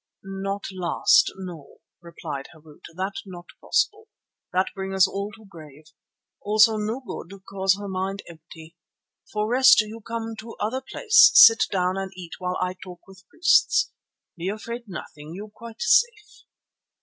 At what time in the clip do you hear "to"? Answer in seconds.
5.33-5.45, 10.37-10.53